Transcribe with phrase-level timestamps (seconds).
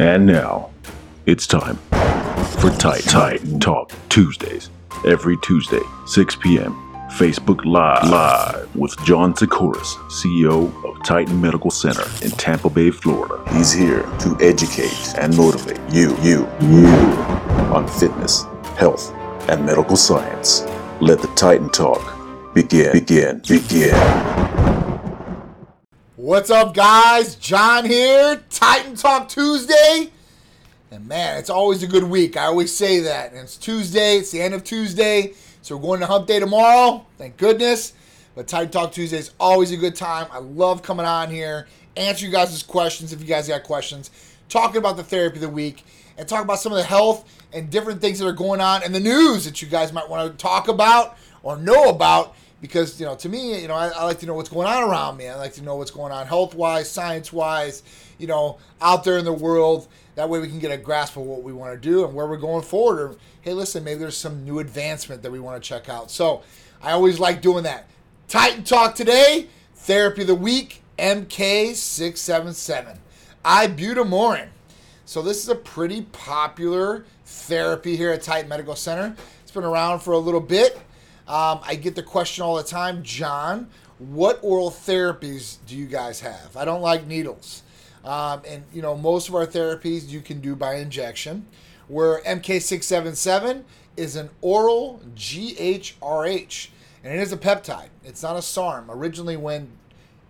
[0.00, 0.70] And now,
[1.26, 1.76] it's time
[2.56, 4.70] for Titan, Titan Talk Tuesdays.
[5.06, 6.72] Every Tuesday, 6 p.m.
[7.18, 13.44] Facebook Live, Live with John Sikoris, CEO of Titan Medical Center in Tampa Bay, Florida.
[13.54, 16.86] He's here to educate and motivate you, you, you
[17.70, 18.44] on fitness,
[18.78, 19.12] health,
[19.50, 20.62] and medical science.
[21.02, 24.79] Let the Titan Talk begin, begin, begin.
[26.22, 27.34] What's up, guys?
[27.34, 30.10] John here, Titan Talk Tuesday.
[30.90, 32.36] And man, it's always a good week.
[32.36, 33.30] I always say that.
[33.30, 35.32] And it's Tuesday, it's the end of Tuesday.
[35.62, 37.06] So we're going to Hump Day tomorrow.
[37.16, 37.94] Thank goodness.
[38.34, 40.26] But Titan Talk Tuesday is always a good time.
[40.30, 44.10] I love coming on here, answer you guys' questions if you guys got questions,
[44.50, 45.86] talking about the therapy of the week,
[46.18, 48.92] and talk about some of the health and different things that are going on in
[48.92, 53.06] the news that you guys might want to talk about or know about because you
[53.06, 55.28] know to me you know I, I, like to know what's going on around me.
[55.28, 57.82] I like to know what's going on health wise science wise
[58.18, 59.88] you know out there in the world.
[60.16, 62.26] That way we can get a grasp of what we want to do and where
[62.26, 65.68] we're going forward or hey listen maybe there's some new advancement that we want to
[65.68, 66.10] check out.
[66.10, 66.42] So
[66.82, 67.88] i always like doing that.
[68.28, 72.98] Titan talk today therapy of the week mk677
[73.42, 74.48] ibutamoren
[75.06, 79.16] so this is a pretty popular therapy here at titan medical center.
[79.42, 80.78] It's been around for a little bit
[81.30, 86.18] um, I get the question all the time, John, what oral therapies do you guys
[86.20, 86.56] have?
[86.56, 87.62] I don't like needles.
[88.04, 91.46] Um, and, you know, most of our therapies you can do by injection,
[91.86, 93.62] where MK677
[93.96, 96.68] is an oral GHRH,
[97.04, 97.90] and it is a peptide.
[98.02, 98.90] It's not a SARM.
[98.90, 99.70] Originally, when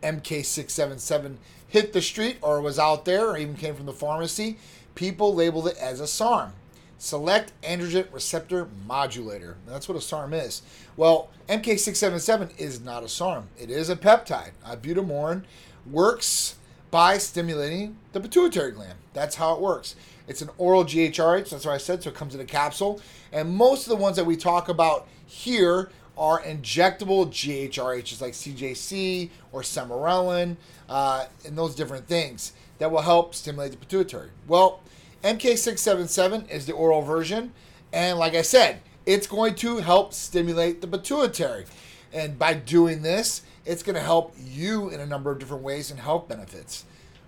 [0.02, 4.58] MK677 hit the street or was out there or even came from the pharmacy,
[4.94, 6.52] people labeled it as a SARM.
[7.00, 9.56] Select Androgen Receptor Modulator.
[9.66, 10.60] That's what a SARM is.
[10.98, 13.48] Well, MK677 is not a SARM.
[13.58, 14.50] It is a peptide.
[14.66, 15.44] Ibutamoren
[15.90, 16.56] works
[16.90, 18.98] by stimulating the pituitary gland.
[19.14, 19.96] That's how it works.
[20.28, 21.48] It's an oral GHRH.
[21.48, 22.02] That's what I said.
[22.02, 23.00] So it comes in a capsule.
[23.32, 29.30] And most of the ones that we talk about here are injectable GHRHs like CJC
[29.52, 34.28] or Sermorelin uh, and those different things that will help stimulate the pituitary.
[34.46, 34.82] Well,
[35.22, 37.52] MK677 is the oral version.
[37.92, 41.64] And like I said, it's going to help stimulate the pituitary.
[42.12, 45.90] And by doing this, it's going to help you in a number of different ways
[45.90, 46.84] and health benefits.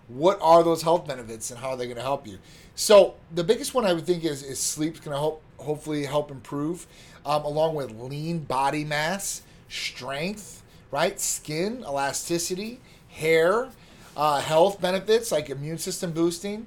[0.09, 2.39] What are those health benefits and how are they going to help you?
[2.75, 6.05] So the biggest one I would think is, sleep is sleep's going to help hopefully
[6.05, 6.87] help improve,
[7.25, 13.69] um, along with lean body mass, strength, right, skin elasticity, hair,
[14.17, 16.67] uh, health benefits like immune system boosting,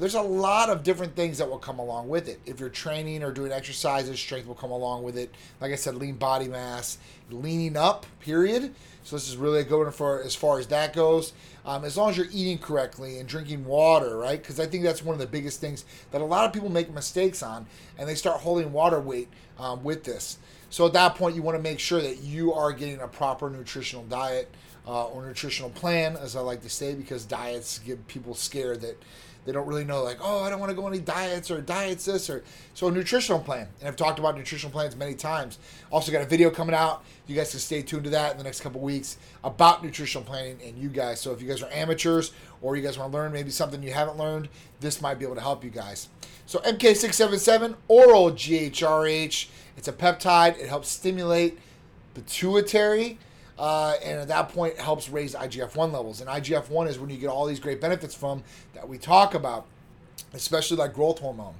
[0.00, 2.38] there's a lot of different things that will come along with it.
[2.44, 5.34] If you're training or doing exercises, strength will come along with it.
[5.60, 6.98] Like I said, lean body mass,
[7.30, 8.74] leaning up, period.
[9.04, 11.32] So this is really a good one for as far as that goes.
[11.64, 14.40] Um, as long as you're eating correctly and drinking water, right?
[14.40, 16.92] Because I think that's one of the biggest things that a lot of people make
[16.92, 17.66] mistakes on,
[17.98, 19.28] and they start holding water weight
[19.58, 20.38] um, with this.
[20.68, 23.48] So at that point, you want to make sure that you are getting a proper
[23.48, 24.52] nutritional diet
[24.86, 29.00] uh, or nutritional plan, as I like to say, because diets give people scared that
[29.46, 32.04] they don't really know like oh i don't want to go any diets or diets
[32.04, 35.58] this or so a nutritional plan and i've talked about nutritional plans many times.
[35.90, 37.04] Also got a video coming out.
[37.26, 40.58] You guys can stay tuned to that in the next couple weeks about nutritional planning
[40.64, 41.20] and you guys.
[41.20, 43.92] So if you guys are amateurs or you guys want to learn maybe something you
[43.92, 44.48] haven't learned
[44.80, 46.08] this might be able to help you guys.
[46.46, 50.58] So mk677 oral ghrh it's a peptide.
[50.58, 51.58] It helps stimulate
[52.14, 53.18] pituitary
[53.58, 56.20] uh, and at that point, helps raise IGF 1 levels.
[56.20, 58.42] And IGF 1 is when you get all these great benefits from
[58.74, 59.66] that we talk about,
[60.34, 61.54] especially like growth hormone.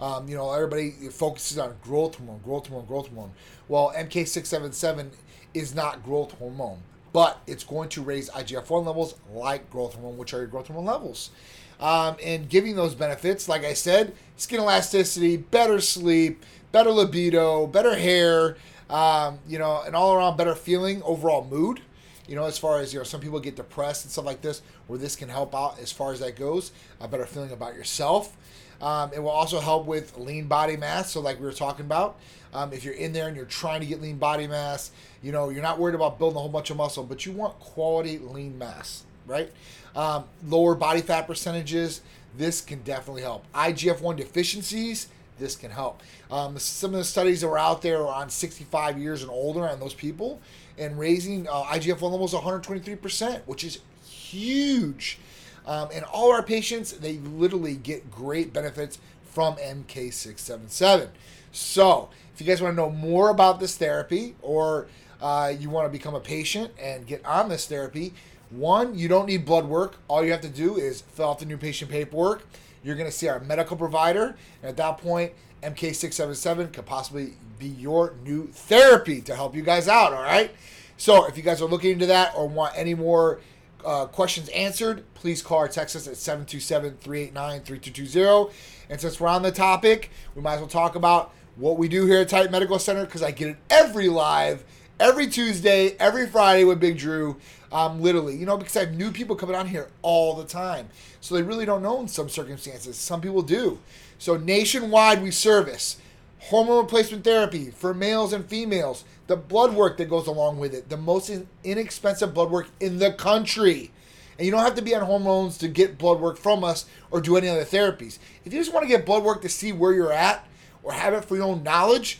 [0.00, 3.32] Um, you know, everybody focuses on growth hormone, growth hormone, growth hormone.
[3.68, 5.10] Well, MK677
[5.54, 6.78] is not growth hormone,
[7.12, 10.68] but it's going to raise IGF 1 levels like growth hormone, which are your growth
[10.68, 11.30] hormone levels.
[11.78, 17.96] Um, and giving those benefits, like I said, skin elasticity, better sleep, better libido, better
[17.96, 18.56] hair,
[18.92, 21.80] um, you know, an all around better feeling, overall mood.
[22.28, 24.62] You know, as far as you know, some people get depressed and stuff like this,
[24.86, 26.70] where this can help out as far as that goes.
[27.00, 28.36] A better feeling about yourself.
[28.80, 31.10] Um, it will also help with lean body mass.
[31.12, 32.18] So, like we were talking about,
[32.52, 34.92] um, if you're in there and you're trying to get lean body mass,
[35.22, 37.58] you know, you're not worried about building a whole bunch of muscle, but you want
[37.60, 39.50] quality lean mass, right?
[39.96, 42.02] Um, lower body fat percentages.
[42.36, 43.44] This can definitely help.
[43.52, 45.08] IGF 1 deficiencies
[45.42, 46.02] this can help.
[46.30, 49.68] Um, some of the studies that were out there are on 65 years and older
[49.68, 50.40] on those people,
[50.78, 55.18] and raising uh, IGF 1 levels 123%, which is huge.
[55.66, 61.08] Um, and all our patients, they literally get great benefits from MK677.
[61.52, 64.86] So, if you guys want to know more about this therapy or
[65.20, 68.14] uh, you want to become a patient and get on this therapy,
[68.50, 69.96] One, you don't need blood work.
[70.08, 72.44] All you have to do is fill out the new patient paperwork.
[72.82, 74.36] You're going to see our medical provider.
[74.62, 75.32] And at that point,
[75.62, 80.12] MK677 could possibly be your new therapy to help you guys out.
[80.12, 80.50] All right.
[80.96, 83.40] So if you guys are looking into that or want any more
[83.84, 88.56] uh, questions answered, please call or text us at 727 389 3220.
[88.90, 92.06] And since we're on the topic, we might as well talk about what we do
[92.06, 94.64] here at Titan Medical Center because I get it every live,
[95.02, 97.36] every Tuesday, every Friday with Big Drew.
[97.72, 100.90] Um, literally, you know, because I have new people coming on here all the time.
[101.20, 102.96] So they really don't know in some circumstances.
[102.98, 103.78] Some people do.
[104.18, 105.96] So nationwide, we service
[106.38, 110.88] hormone replacement therapy for males and females, the blood work that goes along with it,
[110.88, 111.30] the most
[111.64, 113.90] inexpensive blood work in the country.
[114.36, 117.20] And you don't have to be on hormones to get blood work from us or
[117.20, 118.18] do any other therapies.
[118.44, 120.46] If you just want to get blood work to see where you're at
[120.82, 122.18] or have it for your own knowledge,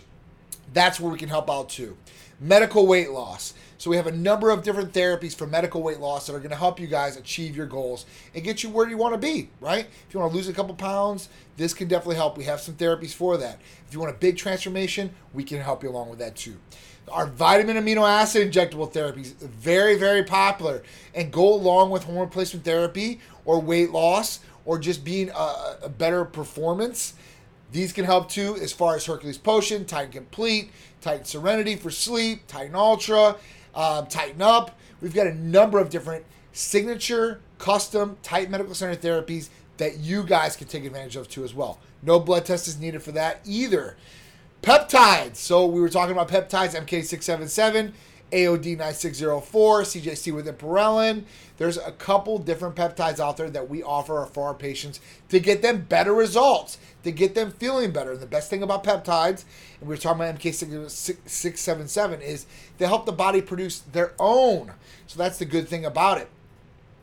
[0.73, 1.97] that's where we can help out too.
[2.43, 3.55] Medical weight loss.
[3.79, 6.51] So we have a number of different therapies for medical weight loss that are going
[6.51, 8.05] to help you guys achieve your goals
[8.35, 9.87] and get you where you want to be, right?
[10.09, 12.37] If you want to lose a couple pounds, this can definitely help.
[12.37, 13.61] We have some therapies for that.
[13.87, 16.57] If you want a big transformation, we can help you along with that too.
[17.11, 20.83] Our vitamin amino acid injectable therapies very very popular
[21.15, 25.89] and go along with hormone replacement therapy or weight loss or just being a, a
[25.89, 27.15] better performance.
[27.73, 30.71] These can help too as far as Hercules Potion, Titan Complete,
[31.01, 33.37] Titan Serenity for sleep, Titan Ultra,
[33.75, 34.79] uh, Tighten Up.
[35.01, 39.49] We've got a number of different signature, custom Titan Medical Center therapies
[39.79, 41.81] that you guys can take advantage of too as well.
[42.03, 43.97] No blood test is needed for that either.
[44.63, 45.37] Peptides.
[45.37, 47.93] So we were talking about peptides, MK677,
[48.33, 51.25] AOD 9604, CJC with Ipamorelin.
[51.59, 55.63] There's a couple different peptides out there that we offer for our patients to get
[55.63, 58.13] them better results, to get them feeling better.
[58.13, 59.45] And the best thing about peptides,
[59.81, 62.47] and we were talking about MK677, is
[62.79, 64.73] they help the body produce their own.
[65.07, 66.29] So that's the good thing about it.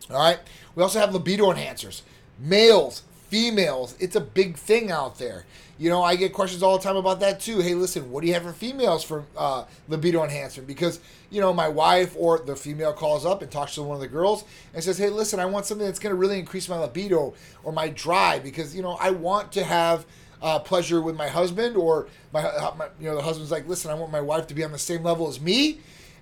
[0.10, 0.40] All right.
[0.76, 2.02] We also have libido enhancers.
[2.40, 5.46] Males, females, it's a big thing out there.
[5.78, 7.60] You know, I get questions all the time about that too.
[7.60, 10.68] Hey, listen, what do you have for females for uh, libido enhancement?
[10.68, 11.00] Because,
[11.30, 14.08] you know, my wife or the female calls up and talks to one of the
[14.08, 14.44] girls
[14.74, 17.34] and says, hey, listen, I want something that's going to really increase my libido
[17.64, 20.06] or my drive because, you know, I want to have
[20.42, 23.90] uh, pleasure with my husband or my, uh, my, you know, the husband's like, listen,
[23.92, 25.80] I want my wife to be on the same level as me.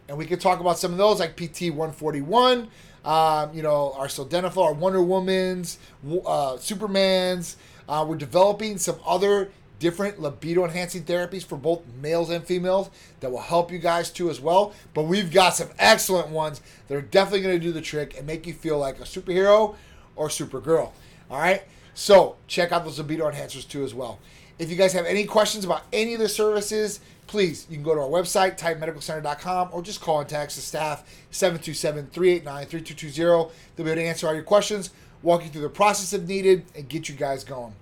[0.08, 2.68] And we could talk about some of those like PT 141,
[3.06, 5.78] um, you know, our Sildenafil, our Wonder Woman's,
[6.26, 7.58] uh, Superman's,
[7.88, 12.90] uh, we're developing some other different libido enhancing therapies for both males and females
[13.20, 14.74] that will help you guys too as well.
[14.94, 18.26] But we've got some excellent ones that are definitely going to do the trick and
[18.26, 19.76] make you feel like a superhero
[20.16, 20.92] or supergirl.
[21.30, 21.64] All right.
[21.94, 24.20] So check out those libido enhancers too as well.
[24.60, 27.94] If you guys have any questions about any of the services, please, you can go
[27.94, 33.52] to our website, titanmedicalcenter.com, or just call and text the staff, 727-389-3220.
[33.76, 34.92] They'll be able to answer all your questions
[35.22, 37.74] walk you through the process if needed, and get you guys going.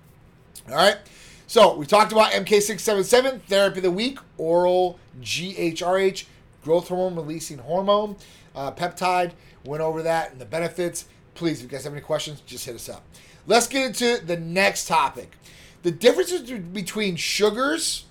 [0.68, 0.96] All right.
[1.46, 6.24] So we talked about MK677, therapy of the week, oral GHRH,
[6.62, 8.16] growth hormone releasing hormone,
[8.54, 9.32] uh, peptide.
[9.64, 11.06] Went over that and the benefits.
[11.34, 13.04] Please, if you guys have any questions, just hit us up.
[13.46, 15.32] Let's get into the next topic.
[15.82, 18.05] The differences between sugars,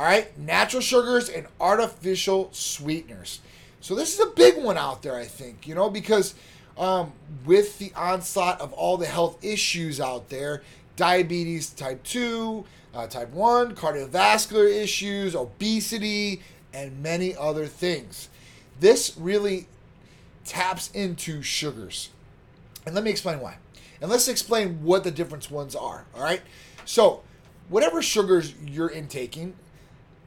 [0.00, 3.40] all right, natural sugars and artificial sweeteners.
[3.82, 6.34] So this is a big one out there, I think, you know, because
[6.78, 7.12] um,
[7.44, 10.62] with the onslaught of all the health issues out there
[10.96, 16.40] diabetes type 2, uh, type 1, cardiovascular issues, obesity,
[16.72, 18.30] and many other things.
[18.80, 19.66] This really
[20.46, 22.08] taps into sugars.
[22.86, 23.58] And let me explain why.
[24.00, 26.06] And let's explain what the different ones are.
[26.14, 26.40] All right.
[26.86, 27.20] So,
[27.68, 29.56] whatever sugars you're intaking,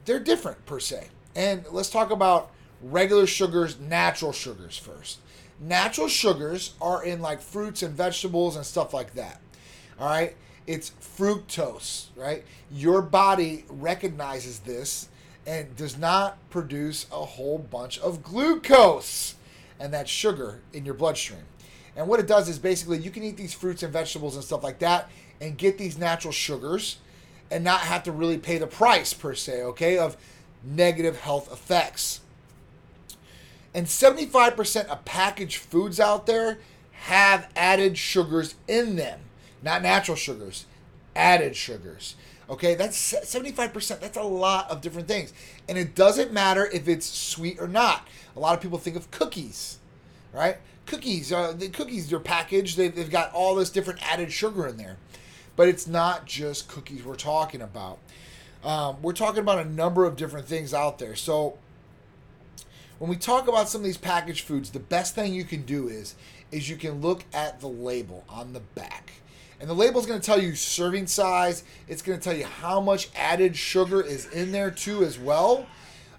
[0.04, 1.08] they're different per se.
[1.34, 2.50] And let's talk about
[2.82, 5.18] regular sugars, natural sugars first
[5.60, 9.40] natural sugars are in like fruits and vegetables and stuff like that.
[9.98, 10.34] All right?
[10.66, 12.44] It's fructose, right?
[12.70, 15.08] Your body recognizes this
[15.46, 19.34] and does not produce a whole bunch of glucose
[19.78, 21.42] and that sugar in your bloodstream.
[21.96, 24.64] And what it does is basically you can eat these fruits and vegetables and stuff
[24.64, 26.98] like that and get these natural sugars
[27.54, 30.16] and not have to really pay the price per se, okay, of
[30.64, 32.20] negative health effects.
[33.72, 36.58] And 75% of packaged foods out there
[36.90, 39.20] have added sugars in them,
[39.62, 40.66] not natural sugars,
[41.14, 42.16] added sugars.
[42.50, 44.00] Okay, that's 75%.
[44.00, 45.32] That's a lot of different things.
[45.68, 48.08] And it doesn't matter if it's sweet or not.
[48.36, 49.78] A lot of people think of cookies,
[50.32, 50.56] right?
[50.86, 54.76] Cookies, uh, the cookies, they're packaged, they've, they've got all this different added sugar in
[54.76, 54.96] there.
[55.56, 57.98] But it's not just cookies we're talking about.
[58.64, 61.14] Um, we're talking about a number of different things out there.
[61.14, 61.58] So
[62.98, 65.88] when we talk about some of these packaged foods, the best thing you can do
[65.88, 66.14] is
[66.50, 69.12] is you can look at the label on the back.
[69.60, 71.64] And the label is going to tell you serving size.
[71.88, 75.66] It's going to tell you how much added sugar is in there too as well.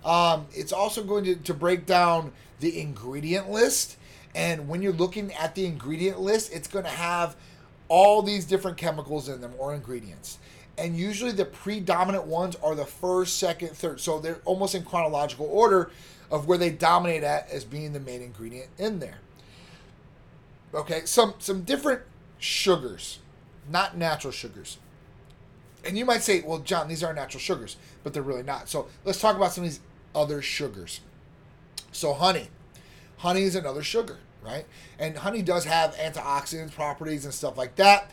[0.03, 3.97] Um, it's also going to, to break down the ingredient list.
[4.33, 7.35] And when you're looking at the ingredient list, it's going to have
[7.87, 10.39] all these different chemicals in them or ingredients.
[10.77, 13.99] And usually the predominant ones are the first, second, third.
[14.01, 15.91] So they're almost in chronological order
[16.29, 19.19] of where they dominate at as being the main ingredient in there.
[20.73, 22.01] Okay, some some different
[22.39, 23.19] sugars,
[23.69, 24.77] not natural sugars.
[25.85, 28.67] And you might say, well, John, these are natural sugars, but they're really not.
[28.67, 29.79] So let's talk about some of these
[30.13, 31.01] other sugars.
[31.91, 32.49] So honey.
[33.17, 34.65] Honey is another sugar, right?
[34.99, 38.11] And honey does have antioxidant properties and stuff like that,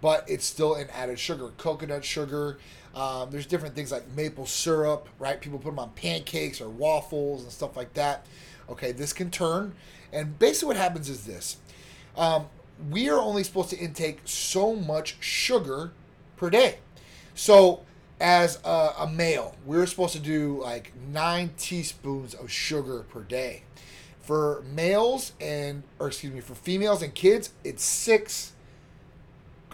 [0.00, 1.50] but it's still an added sugar.
[1.58, 2.58] Coconut sugar.
[2.94, 5.40] Um, there's different things like maple syrup, right?
[5.40, 8.26] People put them on pancakes or waffles and stuff like that.
[8.68, 9.74] Okay, this can turn.
[10.12, 11.58] And basically, what happens is this
[12.16, 12.46] um,
[12.90, 15.92] we are only supposed to intake so much sugar
[16.36, 16.78] per day.
[17.34, 17.82] So,
[18.20, 23.64] as a, a, male, we're supposed to do like nine teaspoons of sugar per day.
[24.26, 28.52] For males and, or excuse me, for females and kids, it's six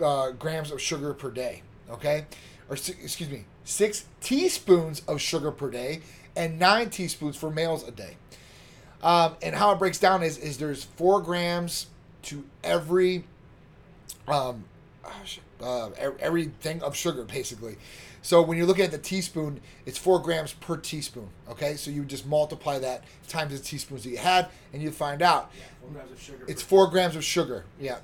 [0.03, 1.63] uh, grams of sugar per day.
[1.91, 2.27] Okay,
[2.69, 6.01] or excuse me, six teaspoons of sugar per day,
[6.37, 8.17] and nine teaspoons for males a day.
[9.03, 11.87] Um, and how it breaks down is is there's four grams
[12.23, 13.25] to every
[14.29, 14.65] um,
[15.63, 15.91] uh,
[16.21, 17.77] everything of sugar basically.
[18.23, 21.29] So when you're looking at the teaspoon, it's four grams per teaspoon.
[21.51, 25.23] Okay, so you just multiply that times the teaspoons that you had, and you find
[25.23, 25.51] out.
[25.57, 26.45] Yeah, four grams of sugar.
[26.49, 27.65] It's four grams of sugar.
[27.79, 27.99] Yeah.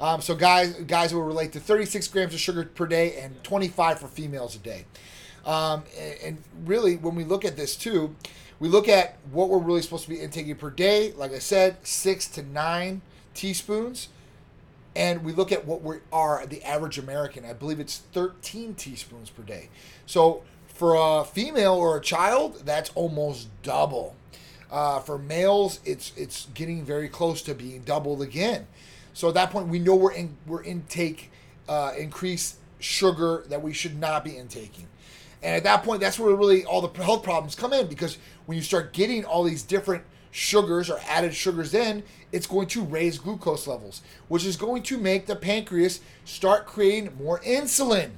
[0.00, 4.00] Um, so guys, guys will relate to 36 grams of sugar per day and 25
[4.00, 4.84] for females a day.
[5.46, 8.16] Um, and, and really, when we look at this too,
[8.58, 11.12] we look at what we're really supposed to be intaking per day.
[11.12, 13.02] Like I said, six to nine
[13.34, 14.08] teaspoons.
[14.94, 17.44] And we look at what we are, the average American.
[17.44, 19.70] I believe it's 13 teaspoons per day.
[20.06, 24.14] So for a female or a child, that's almost double.
[24.70, 28.66] Uh, for males, it's it's getting very close to being doubled again.
[29.12, 31.30] So at that point, we know we're in we're intake
[31.68, 34.88] uh, increased sugar that we should not be intaking.
[35.42, 38.56] And at that point, that's where really all the health problems come in because when
[38.56, 43.18] you start getting all these different sugars or added sugars in, it's going to raise
[43.18, 48.12] glucose levels, which is going to make the pancreas start creating more insulin.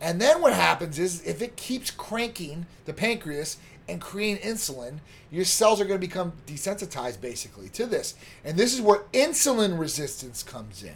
[0.00, 3.56] And then what happens is if it keeps cranking the pancreas
[3.88, 4.98] and creating insulin,
[5.30, 8.14] your cells are going to become desensitized basically to this.
[8.44, 10.94] And this is where insulin resistance comes in.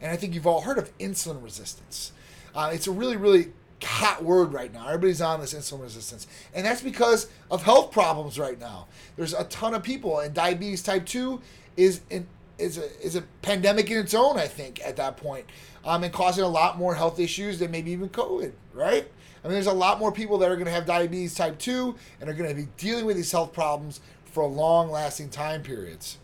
[0.00, 2.12] And I think you've all heard of insulin resistance.
[2.54, 3.52] Uh, it's a really, really
[3.82, 4.86] hot word right now.
[4.86, 6.26] Everybody's on this insulin resistance.
[6.54, 8.86] And that's because of health problems right now.
[9.16, 11.40] There's a ton of people, and diabetes type 2
[11.76, 12.26] is in,
[12.58, 15.46] is a, is a pandemic in its own, I think, at that point,
[15.84, 19.08] um, and causing a lot more health issues than maybe even COVID, right?
[19.44, 21.94] I mean, there's a lot more people that are going to have diabetes type 2
[22.20, 26.18] and are going to be dealing with these health problems for long lasting time periods.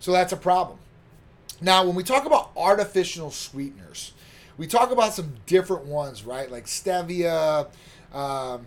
[0.00, 0.78] So that's a problem.
[1.60, 4.12] Now, when we talk about artificial sweeteners,
[4.58, 6.50] we talk about some different ones, right?
[6.50, 7.68] Like stevia.
[8.12, 8.66] Um,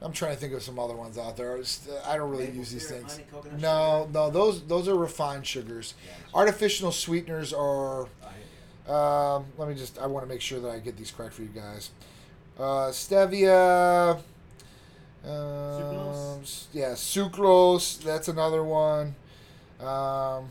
[0.00, 1.58] I'm trying to think of some other ones out there.
[2.06, 3.12] I don't really Maple use these things.
[3.12, 3.26] Honey,
[3.58, 4.12] no, sugar.
[4.12, 5.94] no, those those are refined sugars.
[6.06, 8.02] Yeah, Artificial sweeteners are.
[8.86, 9.98] Um, let me just.
[9.98, 11.90] I want to make sure that I get these correct for you guys.
[12.58, 14.18] Uh, stevia.
[15.24, 16.66] Um, sucrose.
[16.72, 18.00] Yeah, sucrose.
[18.02, 19.14] That's another one.
[19.80, 20.48] Um,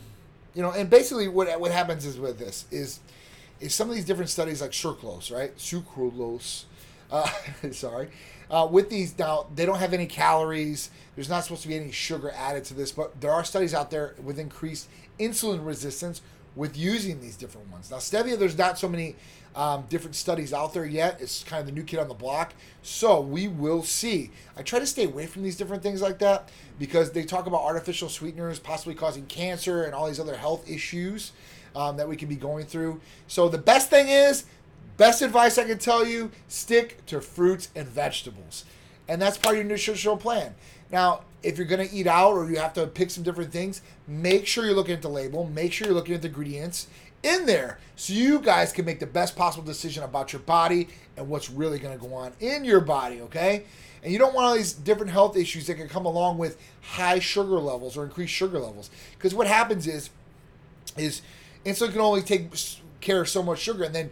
[0.54, 3.00] you know, and basically what what happens is with this is
[3.60, 5.56] is some of these different studies like sucralose, right?
[5.56, 6.64] Sucralose.
[7.10, 7.28] Uh,
[7.72, 8.08] sorry.
[8.50, 10.90] Uh, with these now, they don't have any calories.
[11.14, 13.90] There's not supposed to be any sugar added to this, but there are studies out
[13.90, 14.88] there with increased
[15.18, 16.22] insulin resistance
[16.56, 17.90] with using these different ones.
[17.90, 19.16] Now, stevia, there's not so many
[19.58, 21.20] um, different studies out there yet.
[21.20, 22.54] It's kind of the new kid on the block.
[22.80, 24.30] So we will see.
[24.56, 26.48] I try to stay away from these different things like that
[26.78, 31.32] because they talk about artificial sweeteners possibly causing cancer and all these other health issues
[31.74, 33.00] um, that we can be going through.
[33.26, 34.44] So the best thing is,
[34.96, 38.64] best advice I can tell you, stick to fruits and vegetables.
[39.08, 40.54] And that's part of your nutritional plan.
[40.92, 43.82] Now, if you're going to eat out or you have to pick some different things,
[44.06, 46.86] make sure you're looking at the label, make sure you're looking at the ingredients
[47.22, 51.28] in there so you guys can make the best possible decision about your body and
[51.28, 53.64] what's really going to go on in your body, okay?
[54.02, 57.18] And you don't want all these different health issues that can come along with high
[57.18, 58.90] sugar levels or increased sugar levels.
[59.16, 60.10] Because what happens is
[60.96, 61.22] is
[61.64, 62.50] insulin can only take
[63.00, 64.10] care of so much sugar, and then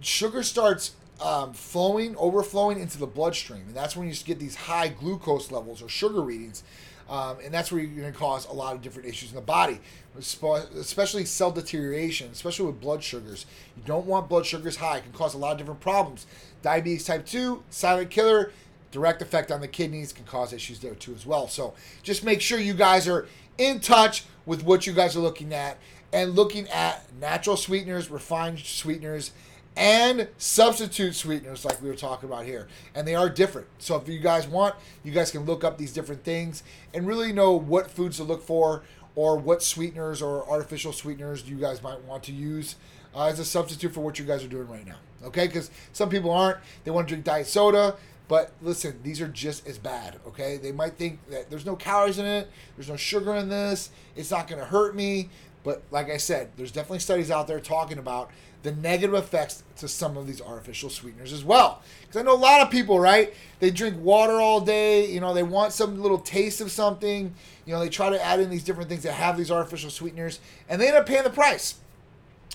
[0.00, 4.88] sugar starts um, flowing, overflowing into the bloodstream, and that's when you get these high
[4.88, 6.62] glucose levels or sugar readings.
[7.10, 9.42] Um, and that's where you're going to cause a lot of different issues in the
[9.42, 9.80] body,
[10.16, 13.46] especially cell deterioration, especially with blood sugars.
[13.76, 16.26] You don't want blood sugars high; it can cause a lot of different problems.
[16.62, 18.52] Diabetes type two, silent killer,
[18.92, 21.48] direct effect on the kidneys can cause issues there too as well.
[21.48, 21.74] So
[22.04, 23.26] just make sure you guys are
[23.58, 25.78] in touch with what you guys are looking at
[26.12, 29.32] and looking at natural sweeteners, refined sweeteners
[29.76, 32.68] and substitute sweeteners like we were talking about here.
[32.94, 33.68] And they are different.
[33.78, 36.62] So if you guys want you guys can look up these different things
[36.92, 38.82] and really know what foods to look for
[39.14, 42.76] or what sweeteners or artificial sweeteners you guys might want to use
[43.14, 44.96] uh, as a substitute for what you guys are doing right now.
[45.24, 45.46] Okay?
[45.46, 46.58] Because some people aren't.
[46.84, 47.96] They want to drink diet soda
[48.30, 50.56] but listen these are just as bad okay?
[50.56, 54.30] They might think that there's no calories in it there's no sugar in this it's
[54.30, 55.30] not going to hurt me
[55.64, 58.30] but like i said there's definitely studies out there talking about
[58.62, 61.82] the negative effects to some of these artificial sweeteners as well.
[62.02, 63.32] Because I know a lot of people, right?
[63.58, 65.06] They drink water all day.
[65.10, 67.34] You know, they want some little taste of something.
[67.64, 70.40] You know, they try to add in these different things that have these artificial sweeteners,
[70.68, 71.76] and they end up paying the price.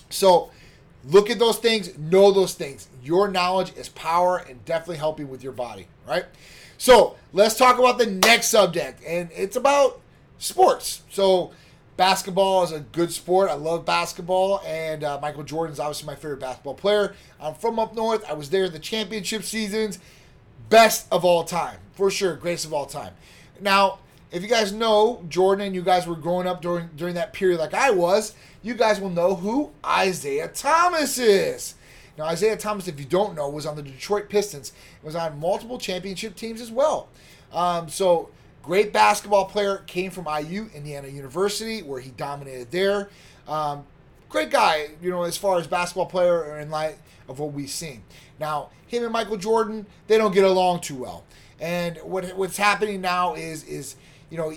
[0.08, 0.50] So,
[1.04, 2.88] look at those things, know those things.
[3.02, 6.26] Your knowledge is power and definitely helping with your body, right?
[6.78, 10.00] So, let's talk about the next subject, and it's about
[10.38, 11.02] sports.
[11.10, 11.52] So,
[11.96, 13.48] Basketball is a good sport.
[13.50, 17.14] I love basketball, and uh, Michael Jordan is obviously my favorite basketball player.
[17.40, 18.28] I'm from up north.
[18.28, 19.98] I was there in the championship seasons.
[20.68, 22.36] Best of all time, for sure.
[22.36, 23.14] Greatest of all time.
[23.60, 24.00] Now,
[24.30, 27.60] if you guys know Jordan and you guys were growing up during during that period
[27.60, 29.70] like I was, you guys will know who
[30.02, 31.74] Isiah Thomas is.
[32.18, 34.72] Now, Isiah Thomas, if you don't know, was on the Detroit Pistons.
[35.02, 37.08] Was on multiple championship teams as well.
[37.52, 38.28] Um, so
[38.66, 43.08] Great basketball player, came from IU, Indiana University, where he dominated there.
[43.46, 43.84] Um,
[44.28, 46.96] great guy, you know, as far as basketball player in light
[47.28, 48.02] of what we've seen.
[48.40, 51.24] Now, him and Michael Jordan, they don't get along too well.
[51.60, 53.94] And what what's happening now is is
[54.30, 54.52] you know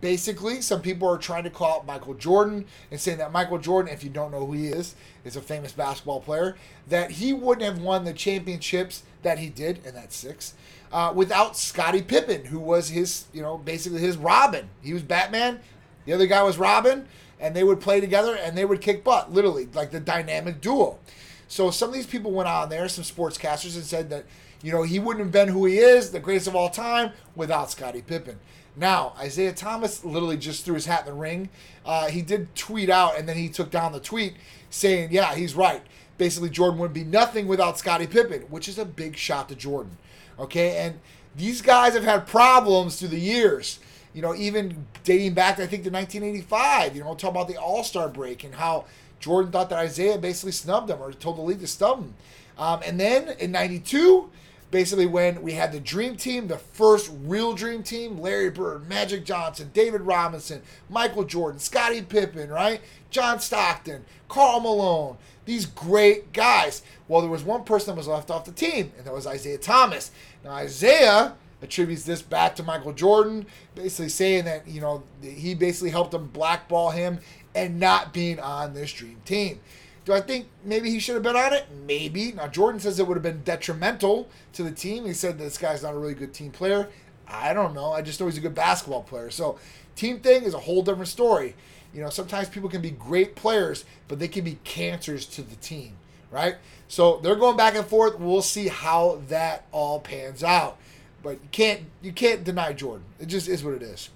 [0.00, 3.92] basically some people are trying to call out Michael Jordan and saying that Michael Jordan,
[3.92, 4.94] if you don't know who he is,
[5.24, 6.56] is a famous basketball player,
[6.88, 10.54] that he wouldn't have won the championships that he did, and that's six,
[10.94, 14.70] uh, without Scottie Pippen, who was his, you know, basically his Robin.
[14.80, 15.58] He was Batman,
[16.04, 17.08] the other guy was Robin,
[17.40, 21.00] and they would play together and they would kick butt, literally, like the dynamic duo.
[21.48, 24.24] So some of these people went on there, some sportscasters, and said that,
[24.62, 27.72] you know, he wouldn't have been who he is, the greatest of all time, without
[27.72, 28.38] Scottie Pippen.
[28.76, 31.48] Now, Isiah Thomas literally just threw his hat in the ring.
[31.84, 34.34] Uh, he did tweet out, and then he took down the tweet
[34.70, 35.82] saying, yeah, he's right.
[36.18, 39.96] Basically, Jordan wouldn't be nothing without Scottie Pippen, which is a big shot to Jordan.
[40.38, 41.00] Okay, and
[41.36, 43.78] these guys have had problems through the years.
[44.12, 46.94] You know, even dating back, I think, to 1985.
[46.94, 48.84] You know, we'll talk about the All Star break and how
[49.20, 52.14] Jordan thought that Isiah basically snubbed him or told the league to snub him.
[52.58, 54.30] Um, and then in '92,
[54.74, 59.24] basically when we had the Dream Team, the first real Dream Team, Larry Bird, Magic
[59.24, 62.80] Johnson, David Robinson, Michael Jordan, Scottie Pippen, right?
[63.08, 66.82] John Stockton, Karl Malone, these great guys.
[67.06, 69.58] Well, there was one person that was left off the team, and that was Isiah
[69.58, 70.10] Thomas.
[70.42, 75.90] Now, Isiah attributes this back to Michael Jordan, basically saying that, you know, he basically
[75.90, 77.20] helped him blackball him
[77.54, 79.60] and not being on this dream team.
[80.04, 81.64] Do I think maybe he should have been on it?
[81.86, 82.32] Maybe.
[82.32, 85.06] Now, Jordan says it would have been detrimental to the team.
[85.06, 86.88] He said this guy's not a really good team player.
[87.26, 87.92] I don't know.
[87.92, 89.30] I just know he's a good basketball player.
[89.30, 89.58] So,
[89.96, 91.54] team thing is a whole different story.
[91.94, 95.56] You know, sometimes people can be great players, but they can be cancers to the
[95.56, 95.92] team,
[96.30, 96.56] right?
[96.88, 98.18] So they're going back and forth.
[98.18, 100.76] We'll see how that all pans out.
[101.22, 103.04] But you can't you can't deny Jordan.
[103.18, 104.10] It just is what it is.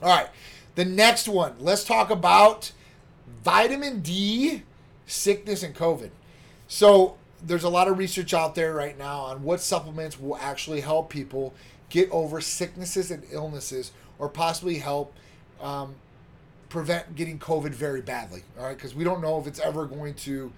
[0.00, 0.28] All right.
[0.76, 2.72] The next one, let's talk about
[3.44, 4.62] vitamin D,
[5.10, 6.10] sickness, and COVID.
[6.68, 10.80] So there's a lot of research out there right now on what supplements will actually
[10.80, 11.54] help people
[11.88, 15.14] get over sicknesses and illnesses or possibly help
[15.60, 15.94] um,
[16.68, 18.42] prevent getting COVID very badly.
[18.58, 20.52] All right, because we don't know if it's ever going to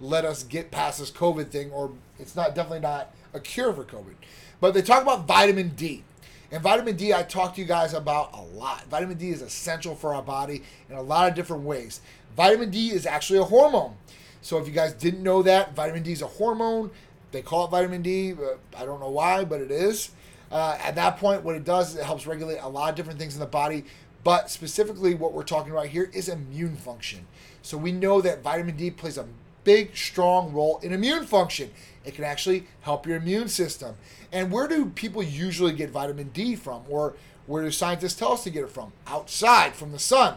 [0.00, 3.84] let us get past this COVID thing, or it's not definitely not a cure for
[3.84, 4.14] COVID.
[4.60, 6.04] But they talk about vitamin D.
[6.50, 8.86] And vitamin D, I talk to you guys about a lot.
[8.86, 12.00] Vitamin D is essential for our body in a lot of different ways.
[12.38, 13.96] Vitamin D is actually a hormone.
[14.42, 16.92] So if you guys didn't know that, vitamin D is a hormone.
[17.32, 18.32] They call it vitamin D.
[18.76, 20.12] I don't know why, but it is.
[20.48, 23.18] Uh, at that point, what it does is it helps regulate a lot of different
[23.18, 23.84] things in the body.
[24.22, 27.26] But specifically, what we're talking about here is immune function.
[27.62, 29.26] So we know that vitamin D plays a
[29.64, 31.72] big, strong role in immune function.
[32.04, 33.96] It can actually help your immune system.
[34.30, 36.84] And where do people usually get vitamin D from?
[36.88, 38.92] Or where do scientists tell us to get it from?
[39.08, 40.36] Outside, from the sun.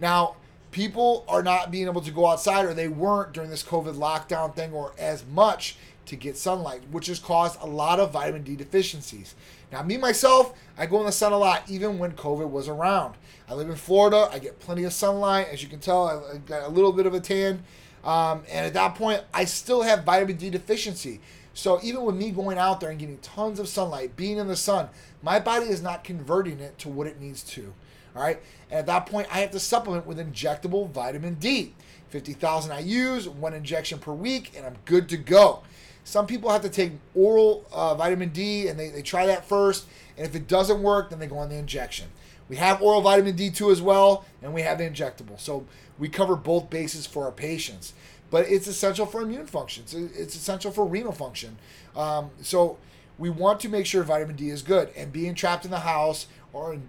[0.00, 0.36] Now,
[0.72, 4.54] people are not being able to go outside, or they weren't during this COVID lockdown
[4.56, 8.56] thing, or as much to get sunlight, which has caused a lot of vitamin D
[8.56, 9.36] deficiencies.
[9.70, 13.14] Now, me myself, I go in the sun a lot, even when COVID was around.
[13.48, 14.28] I live in Florida.
[14.32, 15.48] I get plenty of sunlight.
[15.52, 17.62] As you can tell, I got a little bit of a tan.
[18.02, 21.20] Um, and at that point, I still have vitamin D deficiency.
[21.54, 24.56] So even with me going out there and getting tons of sunlight, being in the
[24.56, 24.88] sun,
[25.22, 27.74] my body is not converting it to what it needs to.
[28.14, 28.40] All right.
[28.70, 31.74] And at that point, I have to supplement with injectable vitamin D.
[32.10, 35.62] 50,000 IUs, one injection per week, and I'm good to go.
[36.04, 39.86] Some people have to take oral uh, vitamin D and they, they try that first.
[40.18, 42.08] And if it doesn't work, then they go on the injection.
[42.48, 45.40] We have oral vitamin D2 as well, and we have the injectable.
[45.40, 45.64] So
[45.98, 47.94] we cover both bases for our patients.
[48.30, 51.56] But it's essential for immune function, it's, it's essential for renal function.
[51.96, 52.78] Um, so
[53.18, 54.90] we want to make sure vitamin D is good.
[54.96, 56.88] And being trapped in the house or in,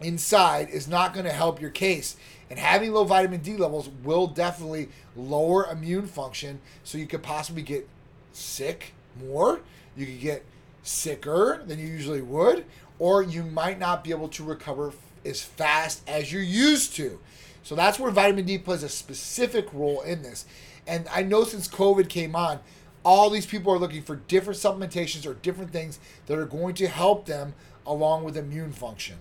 [0.00, 2.16] inside is not going to help your case.
[2.50, 6.60] And having low vitamin D levels will definitely lower immune function.
[6.84, 7.88] So you could possibly get
[8.32, 9.60] sick more.
[9.96, 10.44] You could get
[10.82, 12.64] sicker than you usually would,
[12.98, 14.92] or you might not be able to recover
[15.24, 17.18] as fast as you're used to.
[17.62, 20.46] So that's where vitamin D plays a specific role in this.
[20.86, 22.60] And I know since COVID came on,
[23.04, 26.88] all these people are looking for different supplementations or different things that are going to
[26.88, 27.54] help them
[27.86, 29.16] along with immune function.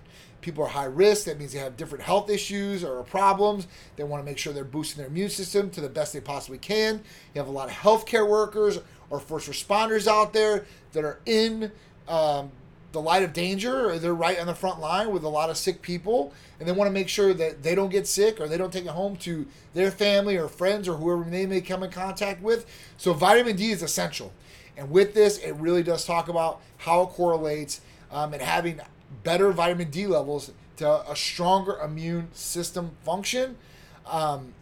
[0.47, 3.67] People are high risk, that means they have different health issues or problems.
[3.97, 6.57] They want to make sure they're boosting their immune system to the best they possibly
[6.57, 7.01] can.
[7.35, 8.79] You have a lot of healthcare workers
[9.09, 11.69] or first responders out there that are in
[12.07, 12.49] um,
[12.93, 13.99] the light of danger.
[13.99, 16.87] They're right on the front line with a lot of sick people, and they want
[16.87, 19.45] to make sure that they don't get sick or they don't take it home to
[19.73, 22.65] their family or friends or whoever they may come in contact with.
[22.95, 24.31] So, vitamin D is essential.
[24.77, 27.81] And with this, it really does talk about how it correlates
[28.11, 28.79] um, and having
[29.23, 33.57] better vitamin D levels to a stronger immune system function
[34.05, 34.53] um,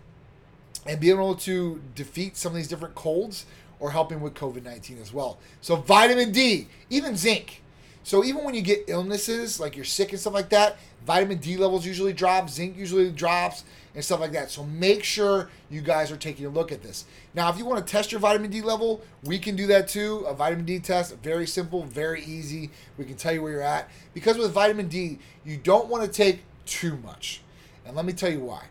[0.85, 3.45] and being able to defeat some of these different colds
[3.79, 5.37] or helping with COVID 19 as well.
[5.61, 7.61] So, vitamin D, even zinc.
[8.05, 11.57] So, even when you get illnesses, like you're sick and stuff like that, vitamin D
[11.57, 13.63] levels usually drop, zinc usually drops,
[13.95, 14.51] and stuff like that.
[14.51, 17.05] So, make sure you guys are taking a look at this.
[17.33, 20.17] Now, if you want to test your vitamin D level, we can do that too.
[20.27, 22.69] A vitamin D test, very simple, very easy.
[22.95, 23.89] We can tell you where you're at.
[24.13, 27.41] Because with vitamin D, you don't want to take too much.
[27.87, 28.65] And let me tell you why.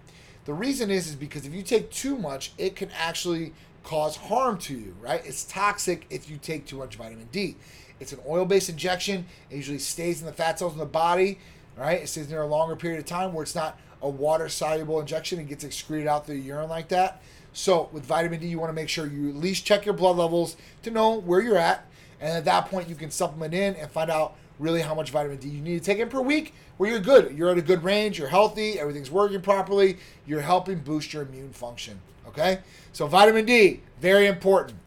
[0.45, 3.53] The reason is is because if you take too much, it can actually
[3.85, 5.23] cause harm to you, right?
[5.25, 7.57] It's toxic if you take too much vitamin D.
[8.01, 9.27] It's an oil based injection.
[9.51, 11.39] It usually stays in the fat cells in the body,
[11.77, 12.01] right?
[12.03, 15.39] It stays there a longer period of time where it's not a water soluble injection
[15.39, 17.23] and gets excreted out through the urine like that.
[17.53, 20.17] So, with vitamin D, you want to make sure you at least check your blood
[20.17, 21.87] levels to know where you're at.
[22.21, 25.37] And at that point, you can supplement in and find out really how much vitamin
[25.37, 27.37] D you need to take in per week where you're good.
[27.37, 31.53] You're at a good range, you're healthy, everything's working properly, you're helping boost your immune
[31.53, 32.01] function.
[32.29, 32.61] Okay?
[32.93, 34.79] So vitamin D, very important.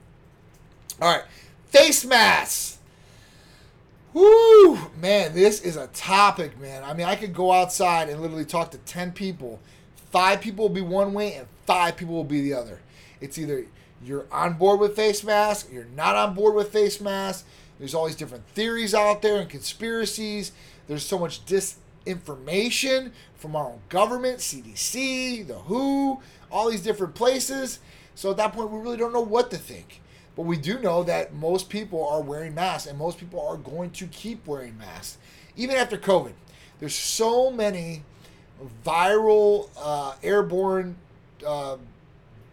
[1.01, 1.23] All right.
[1.67, 2.77] Face masks.
[4.13, 4.77] Woo!
[4.99, 6.83] Man, this is a topic, man.
[6.83, 9.59] I mean, I could go outside and literally talk to 10 people.
[10.11, 12.79] Five people will be one way and five people will be the other.
[13.21, 13.65] It's either
[14.03, 17.43] you're on board with face masks, you're not on board with face masks.
[17.77, 20.51] There's all these different theories out there and conspiracies.
[20.87, 27.79] There's so much disinformation from our own government, CDC, the WHO, all these different places.
[28.15, 30.01] So at that point, we really don't know what to think.
[30.35, 33.89] But we do know that most people are wearing masks and most people are going
[33.91, 35.17] to keep wearing masks,
[35.55, 36.33] even after COVID.
[36.79, 38.03] There's so many
[38.85, 40.95] viral, uh, airborne
[41.45, 41.77] uh,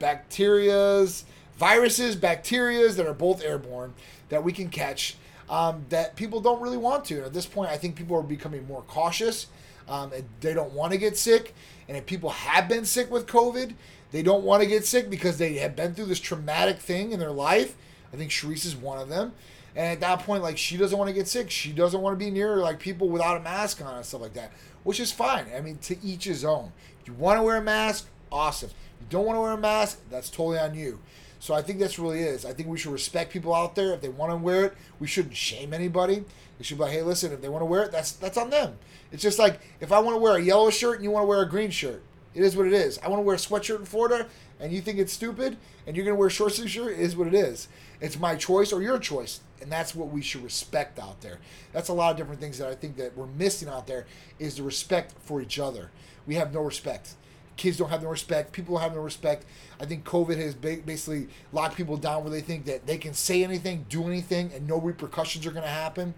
[0.01, 1.25] bacterias,
[1.59, 3.95] viruses, bacterias that are both airborne
[4.31, 5.17] that we can catch
[5.49, 7.17] um, that people don't really want to.
[7.17, 9.47] And at this point, I think people are becoming more cautious.
[9.89, 11.55] Um, they don't want to get sick.
[11.89, 13.75] And if people have been sick with COVID,
[14.11, 17.21] they don't want to get sick because they have been through this traumatic thing in
[17.21, 17.77] their life.
[18.13, 19.33] I think Sharice is one of them.
[19.77, 21.51] And at that point, like she doesn't want to get sick.
[21.51, 24.35] She doesn't want to be near like people without a mask on and stuff like
[24.35, 24.53] that,
[24.85, 25.47] which is fine.
[25.55, 26.73] I mean, to each his own.
[27.01, 28.71] If you want to wear a mask, awesome.
[28.71, 31.01] If you don't want to wear a mask, that's totally on you.
[31.41, 32.47] So I think that's really is.
[32.47, 33.93] I think we should respect people out there.
[33.93, 36.25] If they want to wear it, we shouldn't shame anybody.
[36.59, 38.51] We should be like, hey, listen, if they want to wear it, that's that's on
[38.51, 38.79] them.
[39.15, 41.29] It's just like if I want to wear a yellow shirt and you want to
[41.29, 42.03] wear a green shirt,
[42.35, 42.99] it is what it is.
[42.99, 44.27] I want to wear a sweatshirt in Florida
[44.59, 47.17] and you think it's stupid and you're gonna wear a short sleeve shirt, it is
[47.17, 47.69] what it is.
[48.01, 49.41] It's my choice or your choice.
[49.63, 51.39] And that's what we should respect out there.
[51.73, 54.05] That's a lot of different things that I think that we're missing out there
[54.41, 55.93] is the respect for each other.
[56.27, 57.15] We have no respect
[57.57, 58.53] kids don't have no respect.
[58.53, 59.45] People have no respect.
[59.81, 63.45] I think COVID has basically locked people down where they think that they can say
[63.45, 66.15] anything, do anything, and no repercussions are going to happen,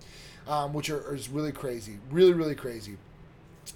[0.47, 1.99] um, which are, is really crazy.
[2.11, 2.97] Really, really crazy.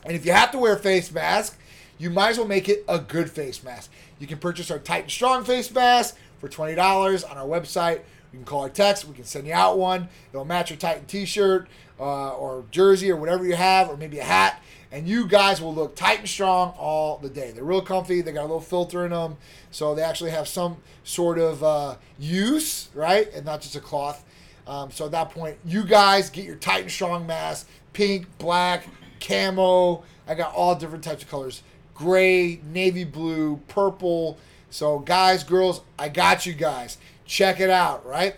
[0.05, 1.59] And if you have to wear a face mask,
[1.99, 3.91] you might as well make it a good face mask.
[4.19, 8.01] You can purchase our Titan Strong face mask for $20 on our website,
[8.33, 9.07] You can call or text.
[9.07, 10.09] We can send you out one.
[10.33, 14.25] It'll match your Titan T-shirt uh, or jersey or whatever you have, or maybe a
[14.25, 14.63] hat.
[14.93, 17.53] And you guys will look tight and strong all the day.
[17.53, 18.23] They're real comfy.
[18.23, 19.37] They got a little filter in them,
[19.71, 23.33] so they actually have some sort of uh, use, right?
[23.33, 24.25] And not just a cloth.
[24.71, 28.87] Um, so at that point, you guys get your Titan strong mask, pink, black,
[29.19, 30.05] camo.
[30.29, 34.39] I got all different types of colors: gray, navy blue, purple.
[34.71, 36.99] So guys, girls, I got you guys.
[37.27, 38.37] Check it out, right?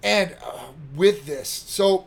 [0.00, 2.06] And uh, with this, so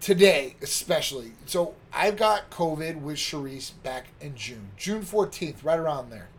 [0.00, 1.32] today especially.
[1.44, 6.30] So I've got COVID with Sharice back in June, June 14th, right around there.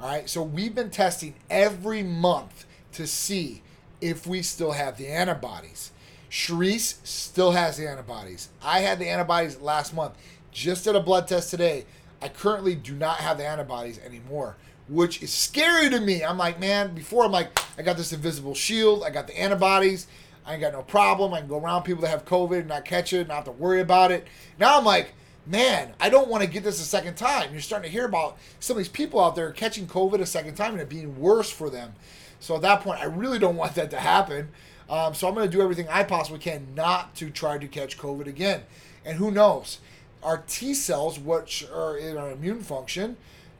[0.00, 2.64] All right, so we've been testing every month
[2.98, 3.62] to see
[4.00, 5.92] if we still have the antibodies.
[6.28, 8.48] Sharice still has the antibodies.
[8.60, 10.14] I had the antibodies last month.
[10.50, 11.86] Just did a blood test today.
[12.20, 14.56] I currently do not have the antibodies anymore,
[14.88, 16.24] which is scary to me.
[16.24, 20.08] I'm like, man, before I'm like, I got this invisible shield, I got the antibodies.
[20.44, 21.32] I ain't got no problem.
[21.32, 23.52] I can go around people that have COVID and not catch it, not have to
[23.52, 24.26] worry about it.
[24.58, 25.12] Now I'm like,
[25.46, 27.52] man, I don't want to get this a second time.
[27.52, 30.56] You're starting to hear about some of these people out there catching COVID a second
[30.56, 31.94] time and it being worse for them.
[32.40, 34.48] So at that point, I really don't want that to happen.
[34.88, 37.98] Um, so I'm going to do everything I possibly can not to try to catch
[37.98, 38.62] COVID again.
[39.04, 39.78] And who knows?
[40.22, 43.16] Our T cells, which are in our immune function,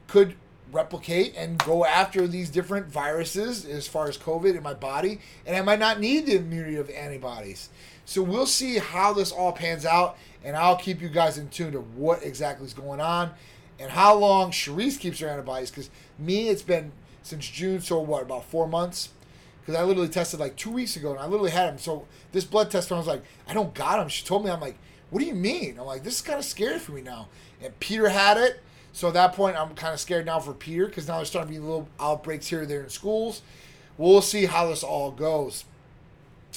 [0.07, 0.35] could
[0.73, 5.57] replicate and go after these different viruses as far as COVID in my body, and
[5.57, 7.71] I might not need the immunity of antibodies.
[8.05, 11.73] So we'll see how this all pans out, and I'll keep you guys in tune
[11.73, 13.31] to what exactly is going on
[13.79, 15.71] and how long Sharice keeps her antibodies.
[15.71, 16.93] Because me, it's been
[17.29, 19.11] since June, so what, about four months?
[19.61, 21.79] Because I literally tested like two weeks ago, and I literally had them.
[21.79, 24.09] So this blood test, I was like, I don't got them.
[24.09, 24.79] She told me, I'm like,
[25.11, 25.79] what do you mean?
[25.79, 27.29] I'm like, this is kind of scary for me now.
[27.63, 28.61] And Peter had it.
[28.93, 31.55] So at that point, I'm kind of scared now for Peter because now there's starting
[31.55, 33.43] to be little outbreaks here and there in schools.
[33.97, 35.65] We'll see how this all goes.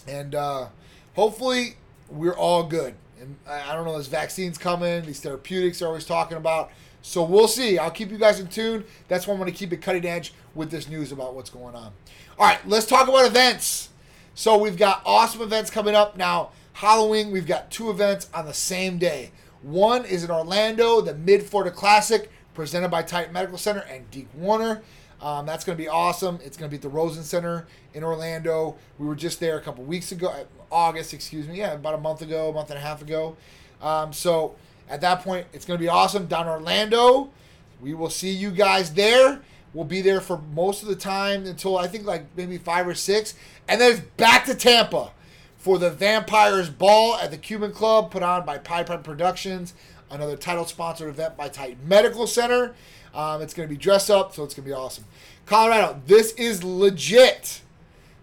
[0.08, 0.68] And uh,
[1.16, 1.76] hopefully,
[2.10, 2.96] we're all good.
[3.20, 6.72] And I don't know, there's vaccines coming, these therapeutics they're always talking about.
[7.02, 7.78] So we'll see.
[7.78, 8.84] I'll keep you guys in tune.
[9.08, 11.76] That's why I'm going to keep it cutting edge with this news about what's going
[11.76, 11.94] on.
[12.38, 13.90] All right, let's talk about events.
[14.34, 16.52] So we've got awesome events coming up now.
[16.74, 19.32] Halloween, we've got two events on the same day.
[19.62, 24.30] One is in Orlando, the Mid Florida Classic, presented by Titan Medical Center and Deke
[24.36, 24.82] Warner.
[25.22, 26.40] Um, that's going to be awesome.
[26.44, 28.76] It's going to be at the Rosen Center in Orlando.
[28.98, 32.00] We were just there a couple weeks ago, uh, August, excuse me, yeah, about a
[32.00, 33.38] month ago, a month and a half ago.
[33.82, 34.56] Um, so
[34.92, 37.32] at that point, it's going to be awesome down Orlando.
[37.80, 39.42] We will see you guys there.
[39.74, 42.94] We'll be there for most of the time until I think like maybe five or
[42.94, 43.34] six,
[43.70, 45.12] and then it's back to Tampa
[45.58, 49.74] for the Vampires Ball at the Cuban Club, put on by Pipe Productions,
[50.10, 52.76] another title sponsored event by Titan Medical Center.
[53.14, 55.06] Um, it's going to be dressed up, so it's going to be awesome.
[55.46, 57.62] Colorado, this is legit.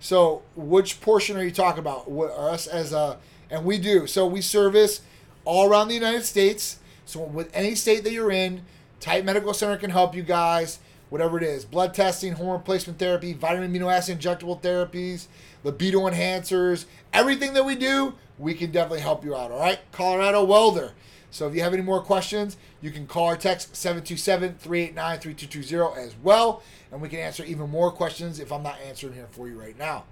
[0.01, 2.11] So, which portion are you talking about?
[2.11, 3.19] What, us as a,
[3.51, 4.07] and we do.
[4.07, 5.01] So we service
[5.49, 6.79] all around the United States.
[7.07, 8.67] So with any state that you're in,
[9.01, 10.79] Titan Medical Center can help you guys.
[11.09, 15.27] Whatever it is, blood testing, hormone replacement therapy, vitamin amino acid injectable therapies,
[15.65, 16.85] libido enhancers,
[17.15, 19.51] everything that we do, we can definitely help you out.
[19.51, 20.93] All right, Colorado Welder.
[21.31, 26.63] So if you have any more questions, you can call or text 727-389-3220 as well,
[26.93, 29.79] and we can answer even more questions if I'm not answering here for you right
[29.79, 30.05] now.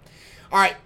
[0.51, 0.77] All right,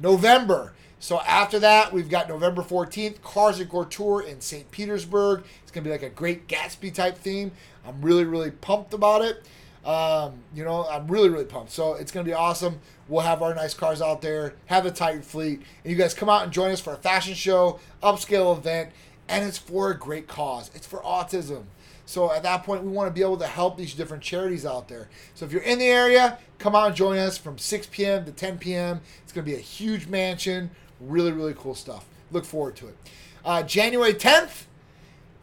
[0.00, 0.72] November.
[1.06, 4.68] So after that, we've got November 14th, Cars and Couture in St.
[4.72, 5.44] Petersburg.
[5.62, 7.52] It's going to be like a great Gatsby type theme.
[7.86, 9.46] I'm really, really pumped about it.
[9.88, 11.70] Um, you know, I'm really, really pumped.
[11.70, 12.80] So it's going to be awesome.
[13.06, 16.28] We'll have our nice cars out there, have a Titan fleet, and you guys come
[16.28, 18.90] out and join us for a fashion show, upscale event,
[19.28, 20.72] and it's for a great cause.
[20.74, 21.66] It's for autism.
[22.04, 24.88] So at that point, we want to be able to help these different charities out
[24.88, 25.08] there.
[25.34, 28.24] So if you're in the area, come out and join us from 6 p.m.
[28.24, 29.00] to 10 p.m.
[29.22, 30.70] It's going to be a huge mansion.
[31.00, 32.06] Really, really cool stuff.
[32.30, 32.96] Look forward to it.
[33.44, 34.64] Uh, January 10th,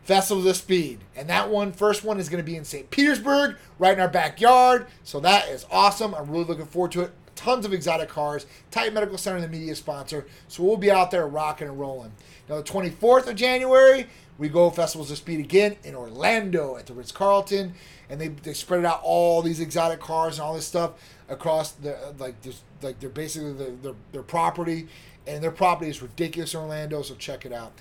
[0.03, 0.99] Festival of the Speed.
[1.15, 2.89] And that one, first one, is going to be in St.
[2.89, 4.87] Petersburg, right in our backyard.
[5.03, 6.13] So that is awesome.
[6.13, 7.11] I'm really looking forward to it.
[7.35, 8.45] Tons of exotic cars.
[8.69, 10.27] Titan Medical Center, the media sponsor.
[10.47, 12.11] So we'll be out there rocking and rolling.
[12.49, 16.93] Now, the 24th of January, we go Festivals of Speed again in Orlando at the
[16.93, 17.73] Ritz Carlton.
[18.09, 20.91] And they, they spread out all these exotic cars and all this stuff
[21.29, 24.87] across the like just like they're basically the, their, their property
[25.27, 27.73] and their property is ridiculous in Orlando so check it out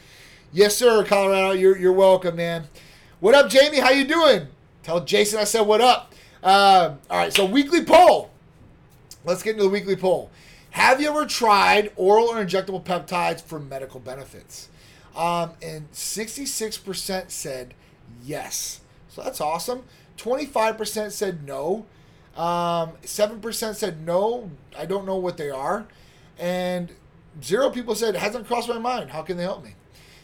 [0.55, 1.52] Yes, sir, Colorado.
[1.52, 2.64] You're, you're welcome, man.
[3.20, 3.78] What up, Jamie?
[3.78, 4.48] How you doing?
[4.83, 6.12] Tell Jason I said what up.
[6.42, 8.31] Uh, all right, so weekly poll.
[9.24, 10.31] Let's get into the weekly poll.
[10.72, 14.68] Have you ever tried oral or injectable peptides for medical benefits?
[15.16, 17.72] Um, and 66% said
[18.22, 18.81] yes.
[19.09, 19.85] So that's awesome.
[20.18, 21.87] 25% said no.
[22.37, 25.87] Um, 7% said no, I don't know what they are.
[26.38, 26.90] And
[27.42, 29.10] zero people said, it hasn't crossed my mind.
[29.10, 29.74] How can they help me?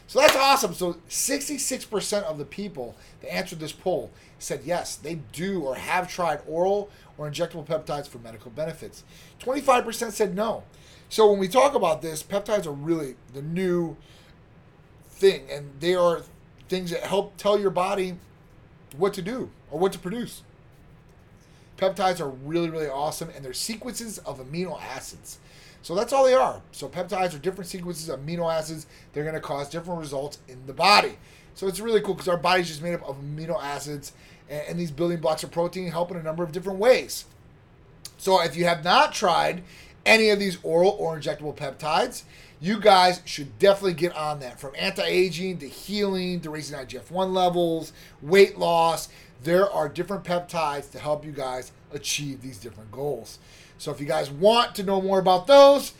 [0.07, 0.73] So that's awesome.
[0.73, 6.11] So 66% of the people that answered this poll said yes, they do or have
[6.11, 9.03] tried oral or injectable peptides for medical benefits.
[9.39, 10.63] 25% said no.
[11.09, 13.97] So when we talk about this, peptides are really the new
[15.09, 16.23] thing, and they are
[16.69, 18.15] things that help tell your body
[18.97, 20.43] what to do or what to produce.
[21.77, 25.39] Peptides are really, really awesome, and they're sequences of amino acids.
[25.81, 26.61] So that's all they are.
[26.71, 28.85] So peptides are different sequences of amino acids.
[29.13, 31.17] They're going to cause different results in the body.
[31.55, 34.13] So it's really cool because our body's just made up of amino acids,
[34.49, 37.25] and, and these building blocks of protein help in a number of different ways.
[38.17, 39.63] So if you have not tried
[40.05, 42.23] any of these oral or injectable peptides,
[42.61, 44.59] you guys should definitely get on that.
[44.59, 49.07] From anti-aging to healing to raising IGF-1 levels, weight loss,
[49.43, 53.39] there are different peptides to help you guys achieve these different goals.
[53.79, 55.93] So if you guys want to know more about those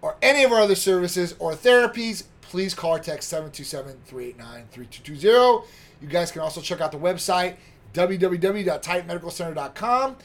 [0.00, 5.64] or any of our other services or therapies, please call or text 727-389-3220.
[6.00, 7.56] You guys can also check out the website
[7.92, 10.16] www.titanmedicalcenter.com.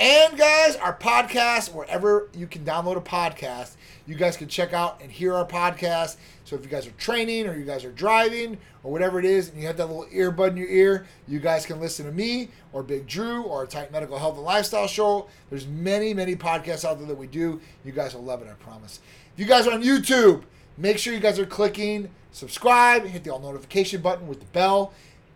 [0.00, 3.74] And guys, our podcast, wherever you can download a podcast,
[4.08, 6.16] you guys can check out and hear our podcast.
[6.44, 9.50] So if you guys are training or you guys are driving or whatever it is,
[9.50, 12.48] and you have that little earbud in your ear, you guys can listen to me
[12.72, 15.28] or Big Drew or Titan Medical Health and Lifestyle Show.
[15.50, 17.60] There's many, many podcasts out there that we do.
[17.84, 19.00] You guys will love it, I promise.
[19.34, 20.42] If you guys are on YouTube,
[20.76, 24.92] make sure you guys are clicking subscribe, hit the all notification button with the bell.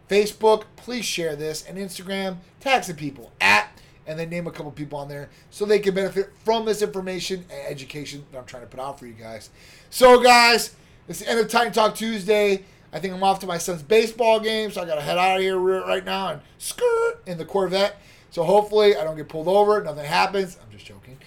[0.09, 3.72] Facebook, please share this, and Instagram, tag some people at
[4.07, 7.45] and then name a couple people on there so they can benefit from this information
[7.51, 9.51] and education that I'm trying to put out for you guys.
[9.91, 10.75] So, guys,
[11.09, 12.65] it's the end of Titan Talk Tuesday.
[12.93, 15.37] I think I'm off to my son's baseball game, so I got to head out
[15.37, 17.97] of here right now and skirt in the Corvette.
[18.31, 20.59] So hopefully I don't get pulled over, nothing happens.
[20.63, 21.19] I'm just joking.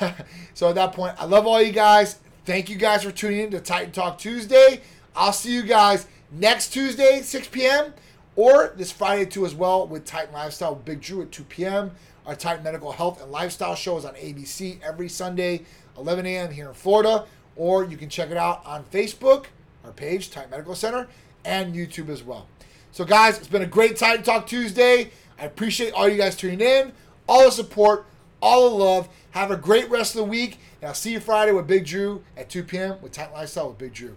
[0.54, 2.18] so at that point, I love all you guys.
[2.44, 4.80] Thank you guys for tuning in to Titan Talk Tuesday.
[5.14, 7.94] I'll see you guys next Tuesday, 6 p.m.
[8.36, 11.90] or this Friday too as well with Titan Lifestyle Big Drew at 2 p.m.
[12.28, 15.62] Our Titan Medical Health and Lifestyle show is on ABC every Sunday,
[15.96, 16.50] 11 a.m.
[16.50, 17.24] here in Florida.
[17.56, 19.46] Or you can check it out on Facebook,
[19.82, 21.08] our page, Titan Medical Center,
[21.46, 22.46] and YouTube as well.
[22.92, 25.10] So, guys, it's been a great Titan Talk Tuesday.
[25.38, 26.92] I appreciate all you guys tuning in,
[27.26, 28.04] all the support,
[28.42, 29.08] all the love.
[29.30, 32.22] Have a great rest of the week, and I'll see you Friday with Big Drew
[32.36, 33.00] at 2 p.m.
[33.00, 34.16] with Titan Lifestyle with Big Drew.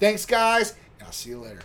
[0.00, 1.60] Thanks, guys, and I'll see you later.